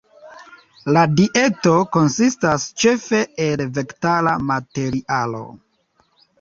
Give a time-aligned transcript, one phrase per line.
[0.95, 5.47] La dieto konsistas ĉefe el vegetala materialo.